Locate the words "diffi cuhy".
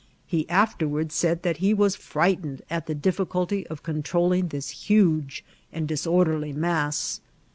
2.95-3.67